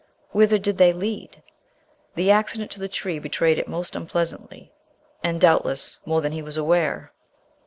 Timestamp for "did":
0.57-0.79